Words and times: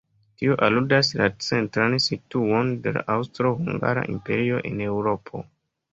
Tio 0.41 0.53
aludas 0.67 1.09
la 1.19 1.27
centran 1.47 1.97
situon 2.07 2.73
de 2.87 2.95
la 2.97 3.05
Aŭstro-Hungara 3.17 4.07
imperio 4.19 4.63
en 4.71 4.83
Eŭropo. 4.91 5.45